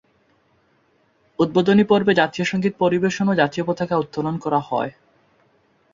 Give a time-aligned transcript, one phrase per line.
[1.39, 4.91] উদ্বোধনী পর্বে জাতীয় সংগীত পরিবেশন ও জাতীয় পতাকা উত্তোলন করা হয়।